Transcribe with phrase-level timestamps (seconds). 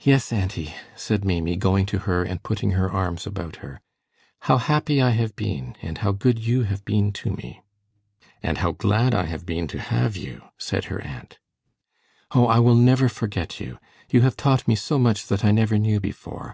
[0.00, 3.82] "Yes, auntie," said Maimie, going to her and putting her arms about her.
[4.48, 7.60] "How happy I have been, and how good you have been to me!"
[8.42, 11.38] "And how glad I have been to have you!" said her aunt.
[12.34, 13.76] "Oh, I will never forget you!
[14.08, 16.50] You have taught me so much that I never knew before.